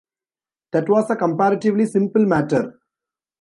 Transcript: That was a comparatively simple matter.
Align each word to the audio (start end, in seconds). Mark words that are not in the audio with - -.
That 0.71 0.89
was 0.89 1.11
a 1.11 1.15
comparatively 1.15 1.85
simple 1.85 2.25
matter. 2.25 2.79